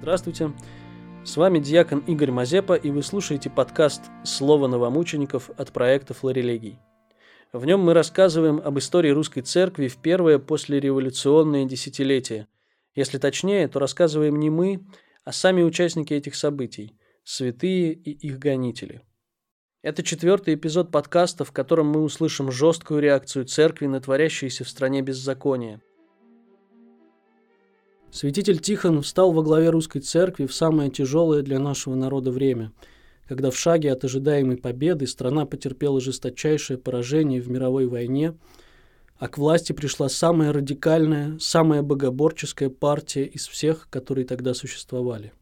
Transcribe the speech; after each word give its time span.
Здравствуйте. 0.00 0.52
С 1.24 1.36
вами 1.36 1.58
диакон 1.58 1.98
Игорь 2.06 2.30
Мазепа, 2.30 2.74
и 2.74 2.90
вы 2.90 3.02
слушаете 3.02 3.50
подкаст 3.50 4.02
«Слово 4.22 4.68
новомучеников» 4.68 5.50
от 5.56 5.72
проекта 5.72 6.14
«Флорелегий». 6.14 6.78
В 7.52 7.66
нем 7.66 7.80
мы 7.80 7.94
рассказываем 7.94 8.60
об 8.64 8.78
истории 8.78 9.10
русской 9.10 9.40
церкви 9.40 9.88
в 9.88 9.96
первое 9.96 10.38
послереволюционное 10.38 11.64
десятилетие. 11.64 12.46
Если 12.94 13.18
точнее, 13.18 13.66
то 13.66 13.80
рассказываем 13.80 14.38
не 14.38 14.50
мы, 14.50 14.86
а 15.24 15.32
сами 15.32 15.62
участники 15.64 16.14
этих 16.14 16.36
событий– 16.36 16.96
святые 17.24 17.92
и 17.92 18.12
их 18.12 18.38
гонители. 18.38 19.02
Это 19.82 20.04
четвертый 20.04 20.54
эпизод 20.54 20.92
подкаста, 20.92 21.44
в 21.44 21.50
котором 21.50 21.88
мы 21.88 22.02
услышим 22.02 22.52
жесткую 22.52 23.00
реакцию 23.00 23.46
церкви 23.46 23.86
на 23.86 24.00
творящееся 24.00 24.62
в 24.62 24.68
стране 24.68 25.02
беззаконие– 25.02 25.82
Святитель 28.10 28.58
Тихон 28.58 29.02
встал 29.02 29.32
во 29.32 29.42
главе 29.42 29.68
русской 29.68 30.00
церкви 30.00 30.46
в 30.46 30.54
самое 30.54 30.90
тяжелое 30.90 31.42
для 31.42 31.58
нашего 31.58 31.94
народа 31.94 32.30
время, 32.30 32.72
когда 33.26 33.50
в 33.50 33.56
шаге 33.56 33.92
от 33.92 34.02
ожидаемой 34.02 34.56
победы 34.56 35.06
страна 35.06 35.44
потерпела 35.44 36.00
жесточайшее 36.00 36.78
поражение 36.78 37.42
в 37.42 37.50
мировой 37.50 37.86
войне, 37.86 38.34
а 39.18 39.28
к 39.28 39.36
власти 39.36 39.72
пришла 39.72 40.08
самая 40.08 40.52
радикальная, 40.52 41.38
самая 41.38 41.82
богоборческая 41.82 42.70
партия 42.70 43.24
из 43.24 43.46
всех, 43.46 43.88
которые 43.90 44.24
тогда 44.24 44.54
существовали. 44.54 45.32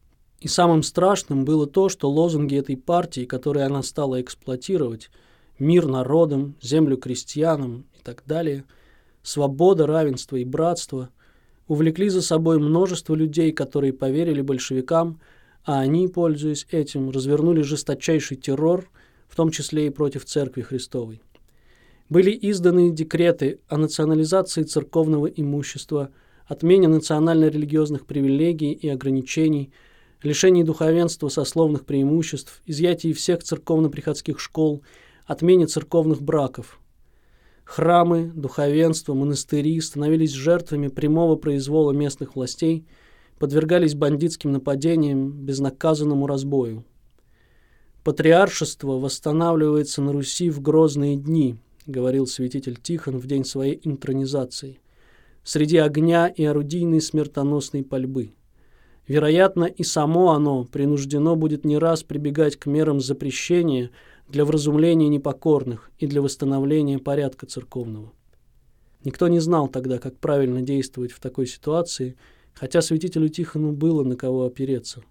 И 0.41 0.49
самым 0.49 0.83
страшным 0.83 1.45
было 1.45 1.67
то, 1.67 1.87
что 1.87 2.11
лозунги 2.11 2.57
этой 2.57 2.75
партии, 2.75 3.25
которые 3.25 3.65
она 3.65 3.81
стала 3.81 4.19
эксплуатировать, 4.19 5.09
мир 5.57 5.87
народам, 5.87 6.55
землю 6.61 6.97
крестьянам 6.97 7.85
и 7.97 8.03
так 8.03 8.23
далее, 8.25 8.65
свобода, 9.23 9.87
равенство 9.87 10.35
и 10.35 10.43
братство– 10.43 11.09
увлекли 11.67 12.09
за 12.09 12.21
собой 12.21 12.59
множество 12.59 13.13
людей, 13.13 13.51
которые 13.51 13.93
поверили 13.93 14.41
большевикам, 14.41 15.19
а 15.65 15.79
они, 15.79 16.07
пользуясь 16.07 16.65
этим, 16.71 17.09
развернули 17.09 17.61
жесточайший 17.61 18.37
террор, 18.37 18.89
в 19.27 19.35
том 19.35 19.51
числе 19.51 19.87
и 19.87 19.89
против 19.89 20.25
Церкви 20.25 20.61
Христовой. 20.61 21.21
Были 22.09 22.37
изданы 22.41 22.91
декреты 22.91 23.59
о 23.67 23.77
национализации 23.77 24.63
церковного 24.63 25.27
имущества, 25.27 26.09
отмене 26.45 26.87
национально-религиозных 26.87 28.05
привилегий 28.05 28.71
и 28.71 28.87
ограничений, 28.87 29.73
лишении 30.23 30.63
духовенства 30.63 31.27
сословных 31.27 31.85
преимуществ, 31.85 32.61
изъятии 32.65 33.11
всех 33.11 33.43
церковно-приходских 33.43 34.39
школ, 34.39 34.81
отмене 35.25 35.67
церковных 35.67 36.21
браков– 36.21 36.79
Храмы, 37.67 38.31
духовенство, 38.33 39.13
монастыри 39.13 39.79
становились 39.81 40.31
жертвами 40.31 40.87
прямого 40.87 41.35
произвола 41.35 41.91
местных 41.91 42.35
властей, 42.35 42.85
подвергались 43.39 43.93
бандитским 43.93 44.53
нападениям, 44.53 45.31
безнаказанному 45.31 46.27
разбою. 46.27 46.85
«Патриаршество 48.05 48.93
восстанавливается 48.93 50.01
на 50.01 50.13
Руси 50.13 50.49
в 50.49 50.61
грозные 50.61 51.17
дни», 51.17 51.57
говорил 51.85 52.25
святитель 52.25 52.77
Тихон 52.81 53.17
в 53.17 53.27
день 53.27 53.43
своей 53.43 53.81
интронизации, 53.83 54.79
среди 55.43 55.77
огня 55.77 56.29
и 56.29 56.45
орудийной 56.45 57.01
смертоносной 57.01 57.83
пальбы. 57.83 58.31
Вероятно, 59.09 59.65
и 59.65 59.83
само 59.83 60.31
оно 60.31 60.63
принуждено 60.63 61.35
будет 61.35 61.65
не 61.65 61.77
раз 61.77 62.03
прибегать 62.03 62.55
к 62.55 62.65
мерам 62.65 63.01
запрещения– 63.01 63.91
для 64.27 64.45
вразумления 64.45 65.07
непокорных 65.07 65.89
и 65.99 66.07
для 66.07 66.21
восстановления 66.21 66.99
порядка 66.99 67.45
церковного. 67.45 68.11
Никто 69.03 69.27
не 69.27 69.39
знал 69.39 69.67
тогда, 69.67 69.99
как 69.99 70.17
правильно 70.17 70.61
действовать 70.61 71.11
в 71.11 71.19
такой 71.19 71.47
ситуации, 71.47 72.17
хотя 72.53 72.81
святителю 72.81 73.29
Тихону 73.29 73.71
было 73.71 74.03
на 74.03 74.15
кого 74.15 74.45
опереться. 74.45 75.03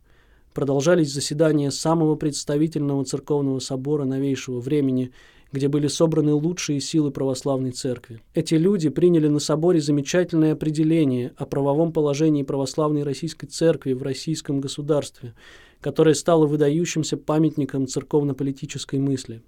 Продолжались 0.52 1.12
заседания 1.12 1.70
самого 1.70 2.16
представительного 2.16 3.04
церковного 3.04 3.58
собора 3.58 4.04
новейшего 4.04 4.60
времени, 4.60 5.12
где 5.52 5.68
были 5.68 5.86
собраны 5.86 6.32
лучшие 6.32 6.80
силы 6.80 7.10
православной 7.10 7.70
церкви. 7.70 8.20
Эти 8.34 8.54
люди 8.54 8.88
приняли 8.88 9.28
на 9.28 9.38
соборе 9.38 9.80
замечательное 9.80 10.52
определение 10.52 11.32
о 11.36 11.46
правовом 11.46 11.92
положении 11.92 12.42
православной 12.42 13.04
российской 13.04 13.46
церкви 13.46 13.92
в 13.92 14.02
российском 14.02 14.60
государстве– 14.60 15.34
которое 15.80 16.14
стало 16.14 16.46
выдающимся 16.46 17.16
памятником 17.16 17.86
церковно-политической 17.86 18.98
мысли. 18.98 19.42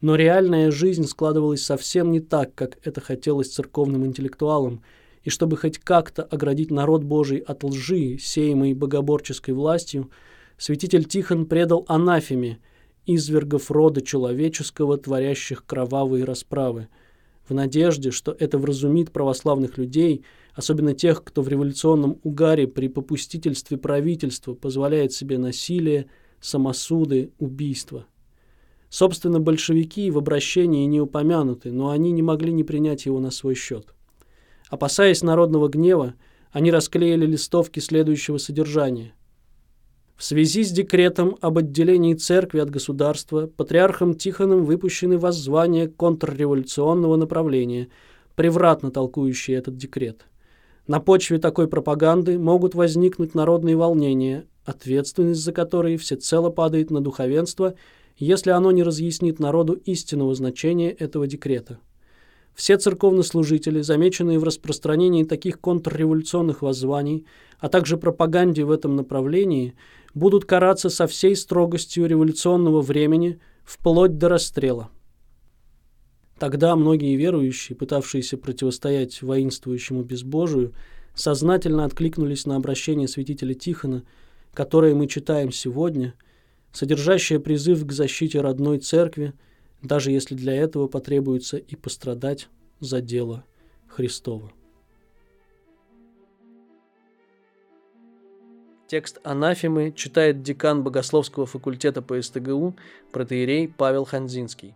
Но 0.00 0.16
реальная 0.16 0.70
жизнь 0.70 1.04
складывалась 1.04 1.64
совсем 1.64 2.10
не 2.10 2.20
так, 2.20 2.54
как 2.54 2.78
это 2.84 3.00
хотелось 3.00 3.52
церковным 3.52 4.04
интеллектуалам, 4.04 4.82
и 5.22 5.30
чтобы 5.30 5.56
хоть 5.56 5.78
как-то 5.78 6.24
оградить 6.24 6.72
народ 6.72 7.04
Божий 7.04 7.38
от 7.38 7.62
лжи, 7.62 8.18
сеемой 8.18 8.74
богоборческой 8.74 9.54
властью, 9.54 10.10
святитель 10.58 11.04
Тихон 11.04 11.46
предал 11.46 11.84
анафеме 11.86 12.58
извергов 13.06 13.70
рода 13.70 14.00
человеческого, 14.00 14.98
творящих 14.98 15.64
кровавые 15.64 16.24
расправы, 16.24 16.88
в 17.48 17.54
надежде, 17.54 18.10
что 18.10 18.34
это 18.38 18.58
вразумит 18.58 19.12
православных 19.12 19.78
людей– 19.78 20.24
особенно 20.54 20.94
тех, 20.94 21.24
кто 21.24 21.42
в 21.42 21.48
революционном 21.48 22.18
угаре 22.22 22.66
при 22.66 22.88
попустительстве 22.88 23.78
правительства 23.78 24.54
позволяет 24.54 25.12
себе 25.12 25.38
насилие, 25.38 26.06
самосуды, 26.40 27.32
убийства. 27.38 28.06
Собственно, 28.88 29.40
большевики 29.40 30.10
в 30.10 30.18
обращении 30.18 30.84
не 30.84 31.00
упомянуты, 31.00 31.72
но 31.72 31.90
они 31.90 32.12
не 32.12 32.22
могли 32.22 32.52
не 32.52 32.64
принять 32.64 33.06
его 33.06 33.20
на 33.20 33.30
свой 33.30 33.54
счет. 33.54 33.94
Опасаясь 34.68 35.22
народного 35.22 35.68
гнева, 35.68 36.14
они 36.50 36.70
расклеили 36.70 37.24
листовки 37.24 37.80
следующего 37.80 38.36
содержания. 38.36 39.14
В 40.22 40.24
связи 40.24 40.62
с 40.62 40.70
декретом 40.70 41.36
об 41.40 41.58
отделении 41.58 42.14
церкви 42.14 42.60
от 42.60 42.70
государства 42.70 43.48
патриархом 43.48 44.14
Тихоном 44.14 44.64
выпущены 44.64 45.18
воззвания 45.18 45.88
контрреволюционного 45.88 47.16
направления, 47.16 47.88
превратно 48.36 48.92
толкующие 48.92 49.56
этот 49.56 49.76
декрет– 49.76 50.26
на 50.86 51.00
почве 51.00 51.38
такой 51.38 51.66
пропаганды 51.66 52.38
могут 52.38 52.76
возникнуть 52.76 53.34
народные 53.34 53.76
волнения, 53.76 54.46
ответственность 54.64 55.40
за 55.40 55.52
которые 55.52 55.96
всецело 55.96 56.50
падает 56.50 56.90
на 56.90 57.00
духовенство, 57.00 57.74
если 58.16 58.50
оно 58.50 58.70
не 58.70 58.84
разъяснит 58.84 59.40
народу 59.40 59.72
истинного 59.72 60.34
значения 60.36 60.90
этого 60.90 61.26
декрета. 61.26 61.78
Все 62.54 62.76
церковнослужители, 62.76 63.80
замеченные 63.80 64.38
в 64.38 64.44
распространении 64.44 65.24
таких 65.24 65.60
контрреволюционных 65.60 66.62
воззваний, 66.62 67.26
а 67.58 67.68
также 67.68 67.96
пропаганде 67.96 68.64
в 68.64 68.70
этом 68.70 68.96
направлении, 68.96 69.74
будут 70.14 70.44
караться 70.44 70.90
со 70.90 71.06
всей 71.06 71.36
строгостью 71.36 72.06
революционного 72.06 72.82
времени 72.82 73.40
вплоть 73.64 74.18
до 74.18 74.28
расстрела. 74.28 74.90
Тогда 76.38 76.74
многие 76.74 77.16
верующие, 77.16 77.76
пытавшиеся 77.76 78.36
противостоять 78.36 79.22
воинствующему 79.22 80.02
безбожию, 80.02 80.74
сознательно 81.14 81.84
откликнулись 81.84 82.46
на 82.46 82.56
обращение 82.56 83.06
святителя 83.06 83.54
Тихона, 83.54 84.04
которое 84.52 84.94
мы 84.94 85.06
читаем 85.06 85.52
сегодня, 85.52 86.14
содержащее 86.72 87.38
призыв 87.38 87.86
к 87.86 87.92
защите 87.92 88.40
родной 88.40 88.78
церкви, 88.78 89.34
даже 89.82 90.10
если 90.10 90.34
для 90.34 90.54
этого 90.54 90.88
потребуется 90.88 91.58
и 91.58 91.76
пострадать 91.76 92.48
за 92.80 93.00
дело 93.00 93.44
Христова. 93.86 94.52
Текст 98.92 99.20
анафемы 99.24 99.90
читает 99.90 100.42
декан 100.42 100.84
Богословского 100.84 101.46
факультета 101.46 102.02
по 102.02 102.20
СТГУ 102.20 102.74
протеерей 103.10 103.66
Павел 103.66 104.04
Ханзинский. 104.04 104.74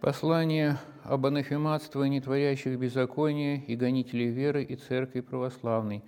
Послание 0.00 0.78
об 1.04 1.26
анафематствовании 1.26 2.20
творящих 2.20 2.78
беззаконие 2.78 3.62
и 3.66 3.76
гонителей 3.76 4.30
веры 4.30 4.64
и 4.64 4.74
церкви 4.74 5.20
православной. 5.20 6.02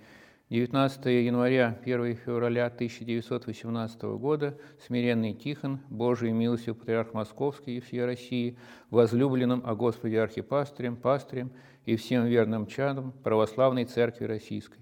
19 0.49 1.05
января, 1.05 1.77
1 1.83 2.15
февраля 2.15 2.65
1918 2.65 4.01
года 4.17 4.57
смиренный 4.87 5.35
Тихон, 5.35 5.81
Божией 5.91 6.31
милостью 6.31 6.73
патриарх 6.73 7.13
Московский 7.13 7.77
и 7.77 7.79
всей 7.79 8.03
России, 8.03 8.57
возлюбленным 8.89 9.61
о 9.63 9.75
Господе 9.75 10.19
архипастырем, 10.19 10.95
пастырем 10.95 11.51
и 11.89 11.95
всем 11.95 12.27
верным 12.27 12.67
чадом 12.67 13.13
православной 13.23 13.85
церкви 13.85 14.25
российской. 14.25 14.79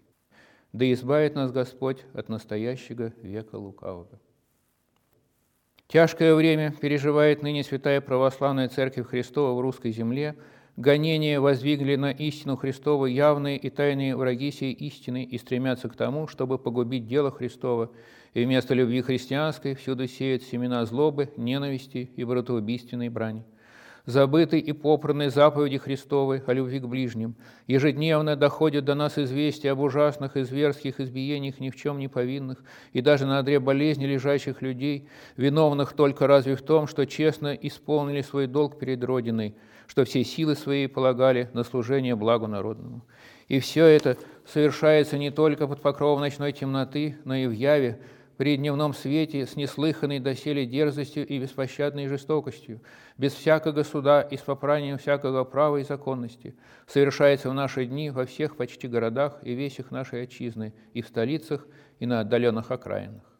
Да 0.73 0.91
избавит 0.91 1.35
нас 1.35 1.53
Господь 1.53 2.03
от 2.13 2.27
настоящего 2.27 3.13
века 3.21 3.55
лукавого. 3.55 4.19
Тяжкое 5.87 6.35
время 6.35 6.73
переживает 6.81 7.41
ныне 7.41 7.63
Святая 7.63 8.01
Православная 8.01 8.67
Церковь 8.67 9.07
Христова 9.07 9.57
в 9.57 9.61
русской 9.61 9.91
земле. 9.93 10.35
Гонения 10.75 11.39
воздвигли 11.39 11.95
на 11.95 12.11
истину 12.11 12.57
Христову 12.57 13.05
явные 13.05 13.57
и 13.57 13.69
тайные 13.69 14.17
враги 14.17 14.51
сей 14.51 14.73
истины 14.73 15.23
и 15.23 15.37
стремятся 15.37 15.87
к 15.87 15.95
тому, 15.95 16.27
чтобы 16.27 16.59
погубить 16.59 17.07
дело 17.07 17.31
Христова, 17.31 17.89
и 18.33 18.43
вместо 18.43 18.73
любви 18.73 19.01
христианской 19.01 19.75
всюду 19.75 20.07
сеют 20.07 20.43
семена 20.43 20.85
злобы, 20.85 21.31
ненависти 21.37 22.11
и 22.17 22.25
братоубийственной 22.25 23.07
брани. 23.07 23.45
Забыты 24.07 24.57
и 24.57 24.71
попраны 24.71 25.29
заповеди 25.29 25.77
Христовой 25.77 26.41
о 26.47 26.53
любви 26.53 26.79
к 26.79 26.87
ближним. 26.87 27.35
Ежедневно 27.67 28.37
доходит 28.37 28.85
до 28.85 28.95
нас 28.95 29.19
известия 29.19 29.73
об 29.73 29.81
ужасных 29.81 30.37
и 30.37 30.43
зверских 30.43 30.99
избиениях 30.99 31.59
ни 31.59 31.69
в 31.69 31.75
чем 31.75 31.99
не 31.99 32.07
повинных, 32.07 32.63
и 32.93 33.01
даже 33.01 33.25
на 33.25 33.37
одре 33.37 33.59
болезни 33.59 34.05
лежащих 34.05 34.61
людей, 34.61 35.07
виновных 35.35 35.91
только 35.93 36.25
разве 36.25 36.55
в 36.55 36.61
том, 36.61 36.87
что 36.87 37.05
честно 37.05 37.53
исполнили 37.53 38.21
свой 38.21 38.47
долг 38.47 38.79
перед 38.79 39.03
Родиной, 39.03 39.55
что 39.87 40.05
все 40.05 40.23
силы 40.23 40.55
свои 40.55 40.87
полагали 40.87 41.49
на 41.53 41.63
служение 41.63 42.15
благу 42.15 42.47
народному. 42.47 43.05
И 43.49 43.59
все 43.59 43.85
это 43.85 44.17
совершается 44.45 45.17
не 45.17 45.31
только 45.31 45.67
под 45.67 45.81
покровом 45.81 46.21
ночной 46.21 46.53
темноты, 46.53 47.17
но 47.25 47.35
и 47.35 47.45
в 47.45 47.51
яве, 47.51 47.99
при 48.37 48.55
дневном 48.55 48.93
свете 48.93 49.45
с 49.45 49.55
неслыханной 49.55 50.19
доселе 50.19 50.65
дерзостью 50.65 51.27
и 51.27 51.39
беспощадной 51.39 52.07
жестокостью, 52.07 52.81
без 53.17 53.33
всякого 53.33 53.83
суда 53.83 54.21
и 54.21 54.37
с 54.37 54.41
попранием 54.41 54.97
всякого 54.97 55.43
права 55.43 55.77
и 55.77 55.83
законности, 55.83 56.55
совершается 56.85 57.49
в 57.49 57.53
наши 57.53 57.85
дни 57.85 58.11
во 58.11 58.25
всех 58.25 58.55
почти 58.55 58.87
городах 58.87 59.39
и 59.41 59.53
весях 59.53 59.91
нашей 59.91 60.23
отчизны, 60.23 60.73
и 60.93 61.01
в 61.01 61.07
столицах, 61.07 61.67
и 61.99 62.05
на 62.05 62.19
отдаленных 62.19 62.71
окраинах. 62.71 63.36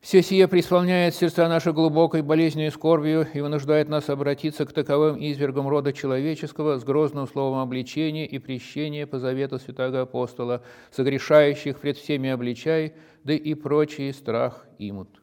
Все 0.00 0.22
сие 0.22 0.48
преисполняет 0.48 1.14
сердца 1.14 1.46
наши 1.46 1.74
глубокой 1.74 2.22
болезнью 2.22 2.72
скорбью 2.72 3.26
и 3.34 3.40
вынуждает 3.42 3.90
нас 3.90 4.08
обратиться 4.08 4.64
к 4.64 4.72
таковым 4.72 5.18
извергам 5.18 5.68
рода 5.68 5.92
человеческого 5.92 6.78
с 6.78 6.84
грозным 6.84 7.28
словом 7.28 7.58
обличения 7.58 8.24
и 8.24 8.38
прещения 8.38 9.06
по 9.06 9.18
завету 9.18 9.58
святого 9.58 10.00
апостола, 10.00 10.62
согрешающих 10.90 11.78
пред 11.78 11.98
всеми 11.98 12.30
обличай, 12.30 12.94
да 13.24 13.34
и 13.34 13.52
прочие 13.52 14.14
страх 14.14 14.66
имут. 14.78 15.20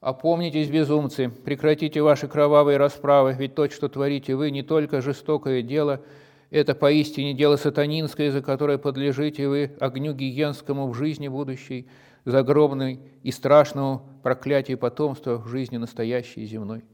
Опомнитесь, 0.00 0.68
безумцы, 0.68 1.30
прекратите 1.30 2.02
ваши 2.02 2.28
кровавые 2.28 2.76
расправы, 2.76 3.34
ведь 3.38 3.54
то, 3.54 3.66
что 3.70 3.88
творите 3.88 4.36
вы, 4.36 4.50
не 4.50 4.62
только 4.62 5.00
жестокое 5.00 5.62
дело, 5.62 6.02
это 6.50 6.74
поистине 6.74 7.32
дело 7.32 7.56
сатанинское, 7.56 8.30
за 8.30 8.42
которое 8.42 8.76
подлежите 8.76 9.48
вы 9.48 9.72
огню 9.80 10.12
гиенскому 10.12 10.88
в 10.88 10.94
жизни 10.94 11.28
будущей, 11.28 11.86
загробной 12.24 13.00
и 13.22 13.30
страшному 13.30 14.20
проклятию 14.22 14.78
потомства 14.78 15.38
в 15.38 15.48
жизни 15.48 15.76
настоящей 15.76 16.44
земной. 16.44 16.84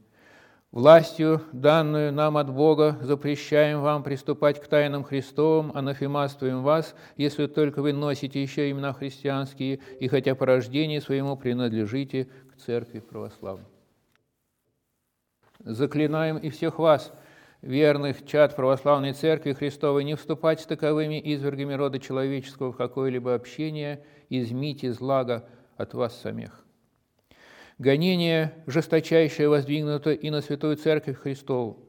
Властью, 0.71 1.41
данную 1.53 2.11
нам 2.11 2.37
от 2.37 2.53
Бога, 2.53 2.97
запрещаем 3.01 3.81
вам 3.81 4.03
приступать 4.03 4.61
к 4.61 4.67
тайнам 4.67 5.03
Христовым, 5.03 5.71
анафемаствуем 5.73 6.61
вас, 6.61 6.93
если 7.15 7.47
только 7.47 7.81
вы 7.81 7.93
носите 7.93 8.41
еще 8.41 8.69
имена 8.69 8.91
христианские 8.93 9.79
и 9.99 10.07
хотя 10.07 10.35
по 10.35 10.45
рождению 10.45 11.01
своему 11.01 11.37
принадлежите 11.37 12.27
к 12.53 12.57
Церкви 12.57 12.99
Православной. 12.99 13.65
Заклинаем 15.59 16.37
и 16.37 16.49
всех 16.49 16.79
вас– 16.79 17.11
верных 17.61 18.25
чад 18.25 18.55
православной 18.55 19.13
церкви 19.13 19.53
Христовой 19.53 20.03
не 20.03 20.15
вступать 20.15 20.61
с 20.61 20.65
таковыми 20.65 21.21
извергами 21.23 21.73
рода 21.73 21.99
человеческого 21.99 22.71
в 22.71 22.77
какое-либо 22.77 23.33
общение, 23.33 24.03
измите 24.29 24.91
злага 24.91 25.47
от 25.75 25.93
вас 25.93 26.19
самих. 26.19 26.65
Гонение 27.77 28.53
жесточайшее 28.65 29.49
воздвигнуто 29.49 30.11
и 30.11 30.29
на 30.29 30.41
Святую 30.41 30.77
Церковь 30.77 31.19
Христову 31.19 31.86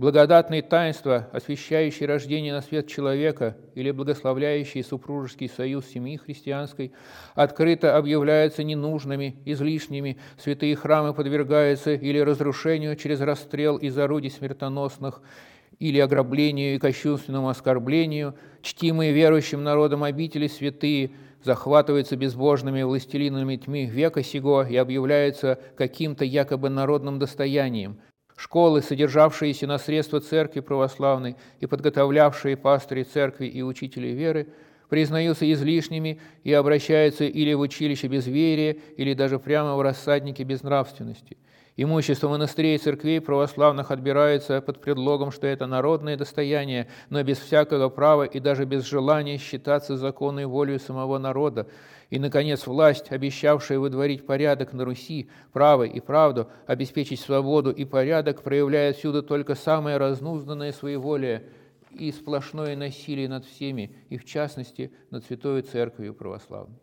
благодатные 0.00 0.62
таинства, 0.62 1.28
освящающие 1.30 2.08
рождение 2.08 2.54
на 2.54 2.62
свет 2.62 2.88
человека 2.88 3.58
или 3.74 3.90
благословляющие 3.90 4.82
супружеский 4.82 5.46
союз 5.46 5.84
семьи 5.88 6.16
христианской, 6.16 6.92
открыто 7.34 7.98
объявляются 7.98 8.64
ненужными, 8.64 9.36
излишними, 9.44 10.16
святые 10.38 10.74
храмы 10.74 11.12
подвергаются 11.12 11.92
или 11.92 12.18
разрушению 12.18 12.96
через 12.96 13.20
расстрел 13.20 13.76
из 13.76 13.98
орудий 13.98 14.30
смертоносных, 14.30 15.20
или 15.78 15.98
ограблению 15.98 16.76
и 16.76 16.78
кощунственному 16.78 17.50
оскорблению, 17.50 18.36
чтимые 18.62 19.12
верующим 19.12 19.62
народом 19.62 20.02
обители 20.02 20.46
святые 20.46 21.10
захватываются 21.44 22.16
безбожными 22.16 22.82
властелинами 22.82 23.56
тьмы 23.56 23.84
века 23.84 24.22
сего 24.22 24.62
и 24.62 24.76
объявляются 24.76 25.58
каким-то 25.76 26.24
якобы 26.24 26.70
народным 26.70 27.18
достоянием– 27.18 27.98
Школы, 28.40 28.80
содержавшиеся 28.80 29.66
на 29.66 29.76
средства 29.76 30.18
церкви 30.18 30.60
православной 30.60 31.36
и 31.60 31.66
подготовлявшие 31.66 32.56
пастырей 32.56 33.04
церкви 33.04 33.44
и 33.44 33.60
учителей 33.60 34.14
веры, 34.14 34.48
признаются 34.88 35.44
излишними 35.52 36.18
и 36.42 36.50
обращаются 36.54 37.24
или 37.24 37.52
в 37.52 37.60
училище 37.60 38.06
безверия, 38.06 38.78
или 38.96 39.12
даже 39.12 39.38
прямо 39.38 39.76
в 39.76 39.82
рассадники 39.82 40.42
безнравственности. 40.42 41.36
Имущество 41.76 42.28
монастырей 42.28 42.74
и 42.74 42.78
церквей 42.78 43.20
православных 43.20 43.90
отбирается 43.90 44.60
под 44.60 44.80
предлогом, 44.80 45.30
что 45.30 45.46
это 45.46 45.66
народное 45.66 46.16
достояние, 46.16 46.88
но 47.08 47.22
без 47.22 47.38
всякого 47.38 47.88
права 47.88 48.24
и 48.24 48.40
даже 48.40 48.64
без 48.64 48.84
желания 48.84 49.38
считаться 49.38 49.96
законной 49.96 50.46
волей 50.46 50.78
самого 50.78 51.18
народа, 51.18 51.68
и, 52.10 52.18
наконец, 52.18 52.66
власть, 52.66 53.12
обещавшая 53.12 53.78
выдворить 53.78 54.26
порядок 54.26 54.72
на 54.72 54.84
Руси, 54.84 55.30
право 55.52 55.84
и 55.84 56.00
правду, 56.00 56.50
обеспечить 56.66 57.20
свободу 57.20 57.70
и 57.70 57.84
порядок, 57.84 58.42
проявляет 58.42 58.96
всюду 58.96 59.22
только 59.22 59.54
самое 59.54 59.96
разнузданное 59.96 60.72
своеволие 60.72 61.44
и 61.92 62.10
сплошное 62.10 62.76
насилие 62.76 63.28
над 63.28 63.44
всеми, 63.44 63.96
и 64.08 64.18
в 64.18 64.24
частности 64.24 64.92
над 65.10 65.24
Святой 65.24 65.62
Церковью 65.62 66.14
Православной. 66.14 66.80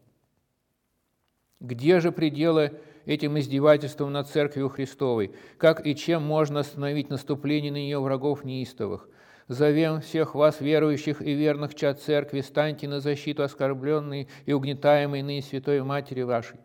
Где 1.60 2.00
же 2.00 2.12
пределы 2.12 2.80
этим 3.07 3.39
издевательством 3.39 4.12
над 4.12 4.27
Церковью 4.27 4.69
Христовой? 4.69 5.31
Как 5.57 5.88
и 5.88 5.95
чем 5.95 6.21
можно 6.21 6.59
остановить 6.59 7.09
наступление 7.09 7.71
на 7.71 7.77
нее 7.77 8.00
врагов 8.00 8.44
неистовых? 8.44 9.09
Зовем 9.48 10.01
всех 10.01 10.36
вас, 10.36 10.62
верующих 10.62 11.21
и 11.21 11.33
верных 11.33 11.74
чад 11.74 12.00
церкви, 12.01 12.42
станьте 12.42 12.88
на 12.88 13.00
защиту 13.00 13.44
оскорбленной 13.44 14.27
и 14.45 14.54
угнетаемой 14.54 15.21
ныне 15.21 15.42
Святой 15.42 15.81
Матери 15.81 16.21
вашей. 16.21 16.59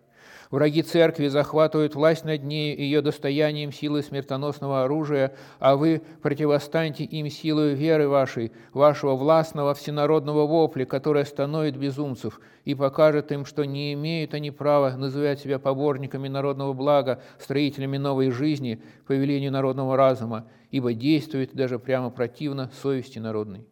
Враги 0.53 0.83
церкви 0.83 1.29
захватывают 1.29 1.95
власть 1.95 2.27
над 2.27 2.45
ней 2.45 2.77
ее 2.77 3.01
достоянием 3.01 3.73
силы 3.73 4.03
смертоносного 4.03 4.85
оружия, 4.85 5.35
а 5.59 5.77
вы 5.77 6.03
противостаньте 6.21 7.05
им 7.05 7.31
силой 7.31 7.73
веры 7.73 8.07
вашей, 8.07 8.53
вашего 8.75 9.17
властного 9.17 9.73
всенародного 9.73 10.47
вопля, 10.47 10.85
который 10.85 11.23
остановит 11.23 11.79
безумцев 11.79 12.39
и 12.67 12.75
покажет 12.75 13.33
им, 13.33 13.47
что 13.47 13.65
не 13.65 13.95
имеют 13.95 14.35
они 14.35 14.51
права 14.51 14.95
называть 14.95 15.41
себя 15.41 15.59
поборниками 15.59 16.29
народного 16.29 16.75
блага, 16.75 17.23
строителями 17.39 17.97
новой 17.97 18.31
жизни 18.31 18.83
по 19.07 19.13
велению 19.13 19.53
народного 19.53 19.97
разума, 19.97 20.45
ибо 20.71 20.93
действует 20.93 21.55
даже 21.55 21.79
прямо 21.79 22.11
противно 22.11 22.71
совести 22.83 23.19
народной. 23.19 23.67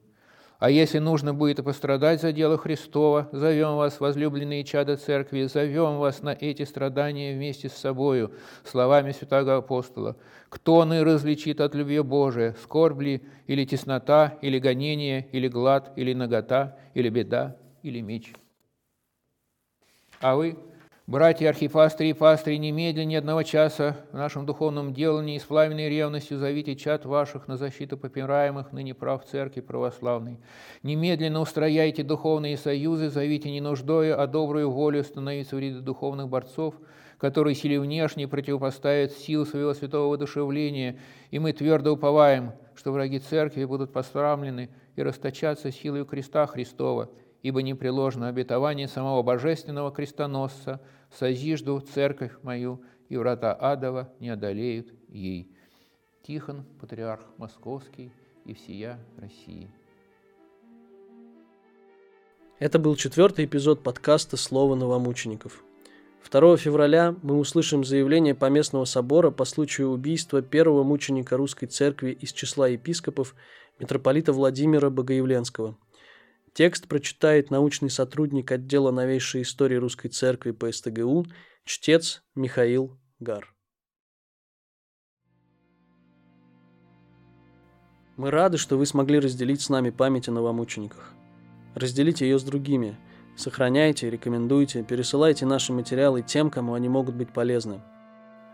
А 0.61 0.71
если 0.71 0.99
нужно 0.99 1.33
будет 1.33 1.59
и 1.59 1.63
пострадать 1.63 2.21
за 2.21 2.33
дело 2.33 2.59
Христова, 2.59 3.31
зовем 3.33 3.77
вас, 3.77 3.99
возлюбленные 3.99 4.63
чада 4.63 4.99
церкви, 4.99 5.45
зовем 5.45 5.97
вас 5.97 6.21
на 6.21 6.37
эти 6.39 6.65
страдания 6.65 7.35
вместе 7.35 7.71
с 7.71 7.73
собою, 7.73 8.35
словами 8.63 9.13
святого 9.13 9.57
апостола. 9.57 10.19
Кто 10.51 10.85
ны 10.85 11.03
различит 11.03 11.63
от 11.63 11.75
любви 11.75 12.01
Божия, 12.01 12.55
скорбь 12.63 13.01
ли, 13.01 13.23
или 13.47 13.65
теснота, 13.65 14.39
или 14.43 14.59
гонение, 14.59 15.27
или 15.33 15.49
глад, 15.49 15.95
или 15.97 16.13
нагота, 16.13 16.77
или 16.93 17.09
беда, 17.09 17.57
или 17.83 18.03
меч? 18.03 18.35
А 20.21 20.37
вы, 20.37 20.59
Братья 21.11 21.49
архипастыри 21.49 22.11
и 22.11 22.13
пастыри, 22.13 22.55
немедленно 22.55 23.19
одного 23.19 23.43
часа 23.43 23.97
в 24.13 24.17
нашем 24.17 24.47
духовном 24.47 24.95
делании 24.95 25.39
с 25.39 25.43
пламенной 25.43 25.89
ревностью 25.89 26.39
зовите 26.39 26.77
чад 26.77 27.05
ваших 27.05 27.49
на 27.49 27.57
защиту 27.57 27.99
попираемых 27.99 28.71
ныне 28.71 28.95
прав 28.95 29.25
церкви 29.25 29.61
православной. 29.61 30.39
Немедленно 30.85 31.41
устрояйте 31.41 32.05
духовные 32.05 32.57
союзы, 32.57 33.11
зовите 33.11 33.51
не 33.51 33.61
нуждою, 33.61 34.23
а 34.23 34.29
добрую 34.29 34.71
волю 34.71 35.03
становиться 35.03 35.57
в 35.57 35.59
ряды 35.59 35.81
духовных 35.81 36.29
борцов, 36.29 36.77
которые 37.19 37.57
силе 37.57 37.81
внешней 37.81 38.27
противопоставят 38.27 39.11
сил 39.11 39.45
своего 39.45 39.75
святого 39.75 40.11
воодушевления, 40.11 41.01
и 41.33 41.41
мы 41.41 41.53
твердо 41.53 41.95
уповаем, 41.95 42.53
что 42.77 42.93
враги 42.93 43.19
церкви 43.19 43.65
будут 43.65 43.93
пострамлены 43.93 44.71
и 44.95 45.03
расточаться 45.03 45.73
силой 45.73 46.07
креста 46.07 46.47
Христова, 46.47 47.11
ибо 47.43 47.63
непреложно 47.63 48.29
обетование 48.29 48.89
самого 48.89 49.23
божественного 49.23 49.91
крестоносца– 49.91 50.81
созижду 51.13 51.81
церковь 51.81 52.33
мою, 52.43 52.83
и 53.09 53.17
врата 53.17 53.53
адова 53.53 54.13
не 54.21 54.29
одолеют 54.29 54.93
ей. 55.09 55.51
Тихон, 56.23 56.65
патриарх 56.81 57.23
Московский 57.39 58.13
и 58.45 58.55
всея 58.55 58.99
России. 59.17 59.71
Это 62.59 62.79
был 62.79 62.95
четвертый 62.95 63.47
эпизод 63.47 63.83
подкаста 63.83 64.37
«Слово 64.37 64.75
новомучеников». 64.75 65.65
2 66.31 66.59
февраля 66.59 67.17
мы 67.23 67.39
услышим 67.39 67.83
заявление 67.83 68.37
Поместного 68.37 68.85
собора 68.85 69.33
по 69.33 69.45
случаю 69.45 69.89
убийства 69.89 70.43
первого 70.43 70.85
мученика 70.85 71.37
русской 71.37 71.67
церкви 71.67 72.13
из 72.13 72.33
числа 72.33 72.69
епископов 72.69 73.35
митрополита 73.81 74.33
Владимира 74.33 74.91
Богоявленского– 74.91 75.77
Текст 76.53 76.89
прочитает 76.89 77.51
научный 77.51 77.91
сотрудник 77.91 78.51
отдела 78.51 78.91
новейшей 78.91 79.43
истории 79.43 79.77
Русской 79.77 80.09
Церкви 80.09 80.51
по 80.51 80.71
СТГУ, 80.71 81.27
чтец 81.65 82.23
Михаил 82.35 82.99
Гар. 83.21 83.55
Мы 88.17 88.31
рады, 88.31 88.59
что 88.59 88.77
вы 88.77 88.85
смогли 88.85 89.21
разделить 89.21 89.63
с 89.63 89.69
нами 89.69 89.91
память 89.91 90.29
о 90.29 90.33
новомучениках. 90.33 91.15
Разделите 91.75 92.29
ее 92.29 92.39
с 92.39 92.43
другими. 92.43 92.99
Сохраняйте, 93.37 94.11
рекомендуйте, 94.11 94.83
пересылайте 94.83 95.47
наши 95.47 95.73
материалы 95.73 96.21
тем, 96.23 96.51
кому 96.51 96.75
они 96.75 96.89
могут 96.89 97.15
быть 97.15 97.33
полезны. 97.33 97.81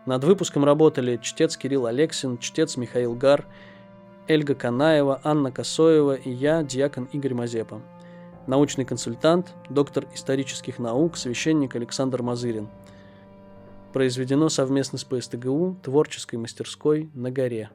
Над 0.05 0.23
выпуском 0.23 0.65
работали 0.65 1.19
чтец 1.21 1.57
Кирилл 1.57 1.87
Алексин, 1.87 2.38
чтец 2.38 2.76
Михаил 2.76 3.15
Гар– 3.15 3.47
Эльга 4.28 4.56
Канаева, 4.56 5.21
Анна 5.23 5.52
Косоева 5.52 6.14
и 6.16 6.30
я, 6.30 6.64
диакон 6.64 7.09
Игорь 7.12 7.35
Мазепа. 7.35 7.80
Научный 8.49 8.85
консультант, 8.85 9.54
доктор 9.71 10.06
исторических 10.14 10.80
наук, 10.80 11.16
священник 11.16 11.76
Александр 11.76 12.23
Мазырин. 12.23 12.68
Произведено 13.92 14.49
совместно 14.49 14.99
с 14.99 15.04
ПСТГУ 15.04 15.76
творческой 15.83 16.37
мастерской 16.37 17.09
на 17.14 17.30
горе. 17.30 17.71